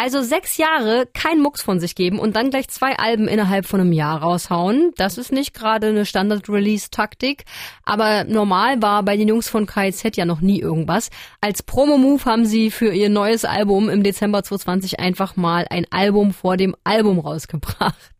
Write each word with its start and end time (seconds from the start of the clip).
Also 0.00 0.22
sechs 0.22 0.58
Jahre 0.58 1.08
kein 1.12 1.40
Mucks 1.40 1.60
von 1.60 1.80
sich 1.80 1.96
geben 1.96 2.20
und 2.20 2.36
dann 2.36 2.50
gleich 2.50 2.68
zwei 2.68 2.96
Alben 2.96 3.26
innerhalb 3.26 3.66
von 3.66 3.80
einem 3.80 3.92
Jahr 3.92 4.22
raushauen. 4.22 4.92
Das 4.96 5.18
ist 5.18 5.32
nicht 5.32 5.54
gerade 5.54 5.88
eine 5.88 6.06
Standard-Release-Taktik, 6.06 7.44
aber 7.84 8.22
normal 8.22 8.80
war 8.80 9.02
bei 9.02 9.16
den 9.16 9.26
Jungs 9.26 9.48
von 9.48 9.66
KZ 9.66 10.16
ja 10.16 10.24
noch 10.24 10.40
nie 10.40 10.60
irgendwas. 10.60 11.10
Als 11.40 11.64
Promo-Move 11.64 12.24
haben 12.26 12.46
sie 12.46 12.70
für 12.70 12.92
ihr 12.92 13.08
neues 13.08 13.44
Album 13.44 13.88
im 13.88 14.04
Dezember 14.04 14.44
2020 14.44 15.00
einfach 15.00 15.34
mal 15.34 15.66
ein 15.68 15.84
Album 15.90 16.32
vor 16.32 16.56
dem 16.56 16.76
Album 16.84 17.18
rausgebracht. 17.18 18.12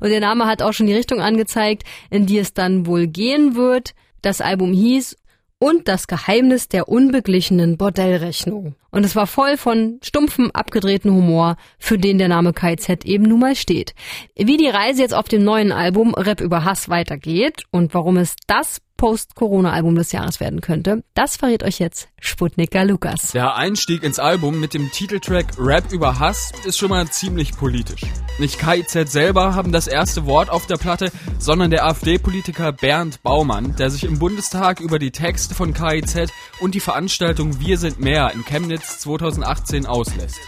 Und 0.00 0.08
der 0.08 0.20
Name 0.20 0.46
hat 0.46 0.62
auch 0.62 0.72
schon 0.72 0.86
die 0.86 0.94
Richtung 0.94 1.20
angezeigt, 1.20 1.82
in 2.08 2.24
die 2.24 2.38
es 2.38 2.54
dann 2.54 2.86
wohl 2.86 3.06
gehen 3.06 3.56
wird. 3.56 3.92
Das 4.22 4.40
Album 4.40 4.72
hieß 4.72 5.18
und 5.60 5.88
das 5.88 6.06
Geheimnis 6.06 6.68
der 6.68 6.88
unbeglichenen 6.88 7.76
Bordellrechnung. 7.76 8.74
Und 8.90 9.04
es 9.04 9.14
war 9.14 9.26
voll 9.26 9.58
von 9.58 10.00
stumpfem, 10.02 10.50
abgedrehten 10.52 11.12
Humor, 11.12 11.56
für 11.78 11.98
den 11.98 12.18
der 12.18 12.28
Name 12.28 12.52
KZ 12.54 13.04
eben 13.04 13.24
nun 13.24 13.40
mal 13.40 13.54
steht. 13.54 13.94
Wie 14.34 14.56
die 14.56 14.68
Reise 14.68 15.02
jetzt 15.02 15.14
auf 15.14 15.28
dem 15.28 15.44
neuen 15.44 15.70
Album 15.70 16.14
Rap 16.14 16.40
über 16.40 16.64
Hass 16.64 16.88
weitergeht 16.88 17.64
und 17.70 17.92
warum 17.92 18.16
es 18.16 18.36
das 18.46 18.80
Post-Corona-Album 19.00 19.94
des 19.94 20.12
Jahres 20.12 20.40
werden 20.40 20.60
könnte, 20.60 21.02
das 21.14 21.38
verrät 21.38 21.62
euch 21.62 21.78
jetzt 21.78 22.08
Sputniker 22.20 22.84
Lukas. 22.84 23.32
Der 23.32 23.56
Einstieg 23.56 24.02
ins 24.02 24.18
Album 24.18 24.60
mit 24.60 24.74
dem 24.74 24.90
Titeltrack 24.90 25.54
Rap 25.58 25.90
über 25.90 26.18
Hass 26.18 26.52
ist 26.66 26.76
schon 26.76 26.90
mal 26.90 27.08
ziemlich 27.08 27.56
politisch. 27.56 28.02
Nicht 28.38 28.58
KIZ 28.58 29.10
selber 29.10 29.54
haben 29.54 29.72
das 29.72 29.86
erste 29.86 30.26
Wort 30.26 30.50
auf 30.50 30.66
der 30.66 30.76
Platte, 30.76 31.10
sondern 31.38 31.70
der 31.70 31.86
AfD-Politiker 31.86 32.72
Bernd 32.72 33.22
Baumann, 33.22 33.74
der 33.76 33.88
sich 33.88 34.04
im 34.04 34.18
Bundestag 34.18 34.80
über 34.80 34.98
die 34.98 35.12
Texte 35.12 35.54
von 35.54 35.72
KIZ 35.72 36.30
und 36.60 36.74
die 36.74 36.80
Veranstaltung 36.80 37.58
Wir 37.58 37.78
sind 37.78 38.00
mehr 38.00 38.30
in 38.34 38.44
Chemnitz 38.44 38.98
2018 38.98 39.86
auslässt. 39.86 40.40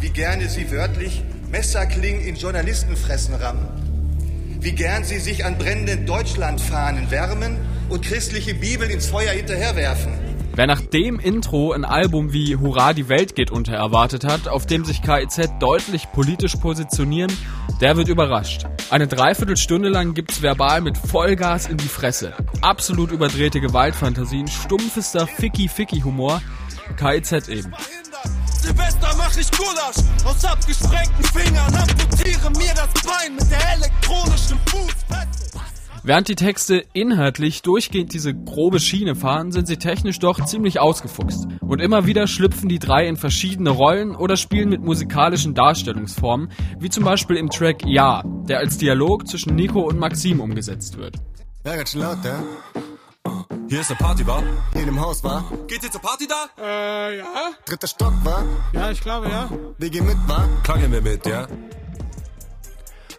Wie 0.00 0.10
gerne 0.10 0.48
sie 0.48 0.70
wörtlich 0.70 1.24
Messerklingen 1.50 2.22
in 2.22 2.36
Journalistenfressen 2.36 3.34
rammen 3.34 3.89
wie 4.60 4.72
gern 4.72 5.04
sie 5.04 5.18
sich 5.18 5.44
an 5.44 5.56
brennenden 5.56 6.06
Deutschlandfahnen 6.06 7.10
wärmen 7.10 7.56
und 7.88 8.04
christliche 8.04 8.54
Bibel 8.54 8.90
ins 8.90 9.06
Feuer 9.06 9.32
hinterherwerfen. 9.32 10.12
Wer 10.54 10.66
nach 10.66 10.80
dem 10.80 11.18
Intro 11.18 11.72
ein 11.72 11.84
Album 11.84 12.32
wie 12.32 12.56
Hurra, 12.56 12.92
die 12.92 13.08
Welt 13.08 13.34
geht 13.36 13.50
unter 13.50 13.72
erwartet 13.72 14.24
hat, 14.24 14.48
auf 14.48 14.66
dem 14.66 14.84
sich 14.84 15.00
KIZ 15.00 15.52
deutlich 15.60 16.10
politisch 16.12 16.56
positionieren, 16.56 17.32
der 17.80 17.96
wird 17.96 18.08
überrascht. 18.08 18.66
Eine 18.90 19.06
Dreiviertelstunde 19.06 19.88
lang 19.88 20.12
gibt's 20.12 20.42
verbal 20.42 20.80
mit 20.82 20.98
Vollgas 20.98 21.66
in 21.66 21.76
die 21.76 21.88
Fresse. 21.88 22.34
Absolut 22.60 23.12
überdrehte 23.12 23.60
Gewaltfantasien, 23.60 24.48
stumpfester 24.48 25.26
Ficky-Ficky-Humor. 25.26 26.42
KIZ 26.96 27.48
eben. 27.48 27.72
Mach 29.30 29.40
ich 29.40 29.50
Gulasch 29.52 30.04
aus 30.24 30.44
abgesprengten 30.44 31.24
Fingern, 31.24 31.74
amputiere 31.74 32.50
mir 32.50 32.74
das 32.74 32.88
Bein 33.04 33.36
mit 33.36 33.48
der 33.48 33.74
elektronischen 33.74 34.58
Fußfessel. 34.66 35.60
Während 36.02 36.28
die 36.28 36.34
Texte 36.34 36.84
inhaltlich 36.94 37.62
durchgehend 37.62 38.12
diese 38.12 38.34
grobe 38.34 38.80
Schiene 38.80 39.14
fahren, 39.14 39.52
sind 39.52 39.68
sie 39.68 39.76
technisch 39.76 40.18
doch 40.18 40.44
ziemlich 40.46 40.80
ausgefuchst. 40.80 41.46
Und 41.60 41.80
immer 41.80 42.06
wieder 42.06 42.26
schlüpfen 42.26 42.68
die 42.68 42.80
drei 42.80 43.06
in 43.06 43.16
verschiedene 43.16 43.70
Rollen 43.70 44.16
oder 44.16 44.36
spielen 44.36 44.70
mit 44.70 44.82
musikalischen 44.82 45.54
Darstellungsformen, 45.54 46.50
wie 46.80 46.90
zum 46.90 47.04
Beispiel 47.04 47.36
im 47.36 47.50
Track 47.50 47.84
Ja, 47.86 48.24
der 48.48 48.58
als 48.58 48.78
Dialog 48.78 49.28
zwischen 49.28 49.54
Nico 49.54 49.80
und 49.80 49.98
Maxim 49.98 50.40
umgesetzt 50.40 50.96
wird. 50.96 51.16
Ja, 51.64 51.76
ganz 51.76 51.92
schön 51.92 52.00
laut, 52.00 52.18
ja? 52.24 52.42
Hier 53.70 53.82
ist 53.82 53.90
eine 53.92 53.98
Party, 53.98 54.26
war? 54.26 54.42
Hier 54.72 54.80
in 54.80 54.86
dem 54.86 55.00
Haus, 55.00 55.22
war? 55.22 55.44
Geht 55.68 55.84
ihr 55.84 55.92
zur 55.92 56.00
Party 56.00 56.26
da? 56.26 56.48
Äh, 56.60 57.18
ja. 57.18 57.24
Dritter 57.64 57.86
Stock, 57.86 58.12
war? 58.24 58.44
Ja, 58.72 58.90
ich 58.90 59.00
glaube, 59.00 59.28
ja. 59.28 59.48
Wir 59.78 59.90
gehen 59.90 60.06
mit, 60.06 60.16
war? 60.26 60.48
Klar 60.64 60.78
gehen 60.78 60.90
wir 60.90 61.00
mit, 61.00 61.24
ja. 61.24 61.46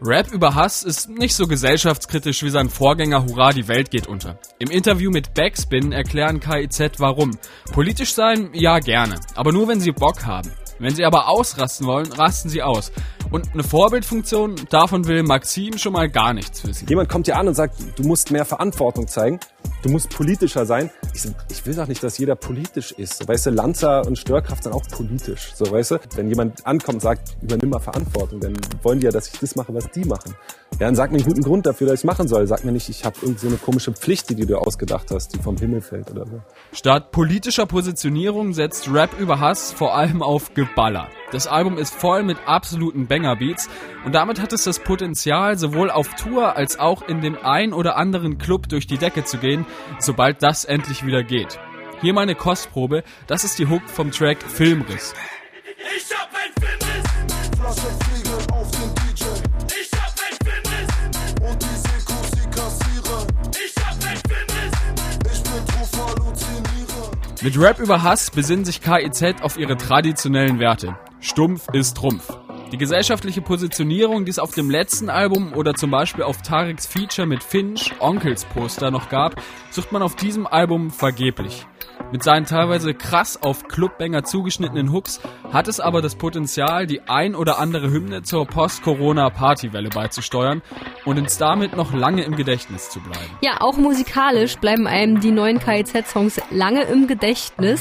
Rap 0.00 0.32
über 0.32 0.56
Hass 0.56 0.82
ist 0.82 1.08
nicht 1.08 1.36
so 1.36 1.46
gesellschaftskritisch 1.46 2.42
wie 2.42 2.50
sein 2.50 2.70
Vorgänger 2.70 3.24
Hurra, 3.24 3.52
die 3.52 3.68
Welt 3.68 3.92
geht 3.92 4.08
unter. 4.08 4.36
Im 4.58 4.68
Interview 4.68 5.12
mit 5.12 5.32
Backspin 5.32 5.92
erklären 5.92 6.40
KIZ 6.40 6.98
warum. 6.98 7.38
Politisch 7.70 8.12
sein, 8.12 8.50
ja 8.52 8.80
gerne, 8.80 9.20
aber 9.36 9.52
nur 9.52 9.68
wenn 9.68 9.78
sie 9.78 9.92
Bock 9.92 10.26
haben. 10.26 10.50
Wenn 10.80 10.96
sie 10.96 11.04
aber 11.04 11.28
ausrasten 11.28 11.86
wollen, 11.86 12.10
rasten 12.10 12.48
sie 12.48 12.64
aus. 12.64 12.90
Und 13.32 13.50
eine 13.54 13.64
Vorbildfunktion, 13.64 14.56
davon 14.68 15.06
will 15.06 15.22
Maxim 15.22 15.78
schon 15.78 15.94
mal 15.94 16.10
gar 16.10 16.34
nichts 16.34 16.66
wissen. 16.66 16.86
Jemand 16.86 17.08
kommt 17.08 17.26
dir 17.26 17.38
an 17.38 17.48
und 17.48 17.54
sagt, 17.54 17.76
du 17.96 18.02
musst 18.02 18.30
mehr 18.30 18.44
Verantwortung 18.44 19.08
zeigen, 19.08 19.40
du 19.82 19.88
musst 19.88 20.10
politischer 20.10 20.66
sein. 20.66 20.90
Ich, 21.14 21.22
so, 21.22 21.30
ich 21.50 21.64
will 21.64 21.74
doch 21.74 21.88
nicht, 21.88 22.02
dass 22.02 22.18
jeder 22.18 22.36
politisch 22.36 22.92
ist. 22.92 23.16
So, 23.16 23.26
weißt 23.26 23.46
du, 23.46 23.50
Lanzer 23.50 24.06
und 24.06 24.18
Störkraft 24.18 24.64
sind 24.64 24.74
auch 24.74 24.86
politisch. 24.90 25.52
So, 25.54 25.70
weißt 25.70 25.92
du, 25.92 25.98
wenn 26.14 26.28
jemand 26.28 26.66
ankommt 26.66 26.96
und 26.96 27.00
sagt, 27.00 27.38
übernimm 27.40 27.70
mal 27.70 27.78
Verantwortung, 27.78 28.38
dann 28.38 28.54
wollen 28.82 29.00
die 29.00 29.06
ja, 29.06 29.10
dass 29.10 29.28
ich 29.32 29.40
das 29.40 29.56
mache, 29.56 29.72
was 29.72 29.90
die 29.92 30.04
machen. 30.04 30.34
Ja, 30.72 30.86
dann 30.86 30.94
sag 30.94 31.10
mir 31.10 31.16
einen 31.16 31.26
guten 31.26 31.42
Grund 31.42 31.64
dafür, 31.64 31.86
dass 31.86 32.00
ich 32.00 32.04
machen 32.04 32.28
soll. 32.28 32.46
Sag 32.46 32.66
mir 32.66 32.72
nicht, 32.72 32.90
ich 32.90 33.06
habe 33.06 33.16
irgendeine 33.22 33.52
so 33.52 33.56
komische 33.56 33.92
Pflicht, 33.92 34.28
die 34.28 34.44
du 34.44 34.58
ausgedacht 34.58 35.10
hast, 35.10 35.34
die 35.34 35.38
vom 35.38 35.56
Himmel 35.56 35.80
fällt 35.80 36.10
oder 36.10 36.26
so. 36.26 36.42
Statt 36.72 37.12
politischer 37.12 37.64
Positionierung 37.64 38.52
setzt 38.52 38.92
Rap 38.92 39.18
über 39.18 39.40
Hass 39.40 39.72
vor 39.72 39.94
allem 39.94 40.22
auf 40.22 40.52
Geballer. 40.52 41.08
Das 41.32 41.46
Album 41.46 41.78
ist 41.78 41.94
voll 41.94 42.22
mit 42.22 42.36
absoluten 42.44 43.06
Banger-Beats 43.06 43.70
und 44.04 44.14
damit 44.14 44.38
hat 44.38 44.52
es 44.52 44.64
das 44.64 44.80
Potenzial, 44.80 45.56
sowohl 45.56 45.90
auf 45.90 46.14
Tour 46.14 46.56
als 46.56 46.78
auch 46.78 47.08
in 47.08 47.22
dem 47.22 47.38
ein 47.42 47.72
oder 47.72 47.96
anderen 47.96 48.36
Club 48.36 48.68
durch 48.68 48.86
die 48.86 48.98
Decke 48.98 49.24
zu 49.24 49.38
gehen, 49.38 49.64
sobald 49.98 50.42
das 50.42 50.66
endlich 50.66 51.06
wieder 51.06 51.22
geht. 51.22 51.58
Hier 52.02 52.12
meine 52.12 52.34
Kostprobe, 52.34 53.02
das 53.26 53.44
ist 53.44 53.58
die 53.58 53.66
Hook 53.66 53.88
vom 53.88 54.10
Track 54.10 54.42
Filmriss. 54.42 55.14
Ich 55.96 56.14
hab 56.14 56.28
ein 56.34 56.52
Filmriss! 56.60 57.02
Mit 67.42 67.58
Rap 67.58 67.80
über 67.80 68.02
Hass 68.02 68.30
besinnen 68.30 68.66
sich 68.66 68.82
KIZ 68.82 69.42
auf 69.42 69.56
ihre 69.56 69.78
traditionellen 69.78 70.58
Werte. 70.58 70.96
Stumpf 71.22 71.68
ist 71.72 71.96
Trumpf. 71.96 72.36
Die 72.72 72.78
gesellschaftliche 72.78 73.42
Positionierung, 73.42 74.24
die 74.24 74.30
es 74.32 74.40
auf 74.40 74.54
dem 74.54 74.68
letzten 74.68 75.08
Album 75.08 75.52
oder 75.54 75.74
zum 75.74 75.92
Beispiel 75.92 76.24
auf 76.24 76.42
Tareks 76.42 76.86
Feature 76.86 77.28
mit 77.28 77.44
Finch, 77.44 77.92
Onkels 78.00 78.44
Poster 78.44 78.90
noch 78.90 79.08
gab, 79.08 79.40
sucht 79.70 79.92
man 79.92 80.02
auf 80.02 80.16
diesem 80.16 80.48
Album 80.48 80.90
vergeblich. 80.90 81.64
Mit 82.10 82.24
seinen 82.24 82.44
teilweise 82.44 82.92
krass 82.92 83.40
auf 83.40 83.68
Clubbanger 83.68 84.24
zugeschnittenen 84.24 84.92
Hooks 84.92 85.20
hat 85.52 85.68
es 85.68 85.78
aber 85.78 86.02
das 86.02 86.16
Potenzial, 86.16 86.88
die 86.88 87.02
ein 87.02 87.36
oder 87.36 87.60
andere 87.60 87.92
Hymne 87.92 88.22
zur 88.22 88.44
Post-Corona-Partywelle 88.44 89.90
beizusteuern 89.90 90.60
und 91.04 91.18
uns 91.18 91.38
damit 91.38 91.76
noch 91.76 91.94
lange 91.94 92.24
im 92.24 92.34
Gedächtnis 92.34 92.90
zu 92.90 92.98
bleiben. 92.98 93.30
Ja, 93.42 93.60
auch 93.60 93.76
musikalisch 93.76 94.56
bleiben 94.56 94.88
einem 94.88 95.20
die 95.20 95.30
neuen 95.30 95.60
KIZ-Songs 95.60 96.40
lange 96.50 96.82
im 96.82 97.06
Gedächtnis. 97.06 97.80